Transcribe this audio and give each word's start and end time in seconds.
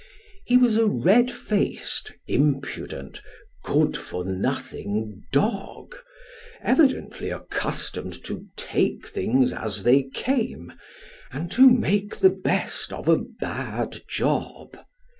He 0.47 0.57
was 0.57 0.77
a 0.77 0.87
red 0.87 1.31
faced, 1.31 2.13
impudent, 2.27 3.21
good 3.63 3.95
for 3.95 4.25
nothing 4.25 5.25
dog, 5.31 5.93
evidently 6.63 7.29
accustomed 7.29 8.23
to 8.23 8.47
take 8.57 9.07
things 9.07 9.53
as 9.53 9.83
they 9.83 10.01
came, 10.05 10.73
and 11.31 11.51
to 11.51 11.69
make 11.69 12.17
the 12.17 12.31
best 12.31 12.91
of 12.91 13.07
a 13.07 13.19
bad 13.19 14.01
job. 14.09 14.75